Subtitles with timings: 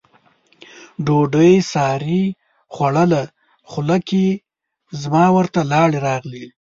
[1.05, 2.23] ډوډۍ سارې
[2.73, 3.23] خوړله،
[3.69, 4.25] خوله کې
[5.01, 6.45] زما ورته لاړې راغلې.